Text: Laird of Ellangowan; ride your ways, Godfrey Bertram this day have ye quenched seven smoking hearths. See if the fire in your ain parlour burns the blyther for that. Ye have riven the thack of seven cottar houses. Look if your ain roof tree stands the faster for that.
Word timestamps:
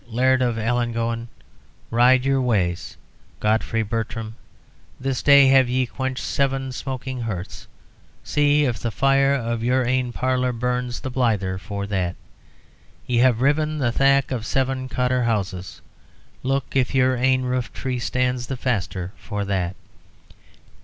Laird 0.07 0.41
of 0.41 0.57
Ellangowan; 0.57 1.27
ride 1.91 2.25
your 2.25 2.41
ways, 2.41 2.97
Godfrey 3.39 3.83
Bertram 3.83 4.35
this 4.99 5.21
day 5.21 5.45
have 5.49 5.69
ye 5.69 5.85
quenched 5.85 6.23
seven 6.23 6.71
smoking 6.71 7.21
hearths. 7.21 7.67
See 8.23 8.65
if 8.65 8.79
the 8.79 8.89
fire 8.89 9.35
in 9.35 9.61
your 9.61 9.85
ain 9.85 10.11
parlour 10.11 10.53
burns 10.53 11.01
the 11.01 11.11
blyther 11.11 11.59
for 11.59 11.85
that. 11.85 12.15
Ye 13.05 13.17
have 13.19 13.41
riven 13.41 13.77
the 13.77 13.91
thack 13.91 14.31
of 14.31 14.43
seven 14.43 14.89
cottar 14.89 15.25
houses. 15.25 15.81
Look 16.41 16.75
if 16.75 16.95
your 16.95 17.15
ain 17.15 17.43
roof 17.43 17.71
tree 17.71 17.99
stands 17.99 18.47
the 18.47 18.57
faster 18.57 19.11
for 19.17 19.45
that. 19.45 19.75